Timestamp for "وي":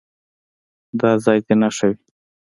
1.89-1.97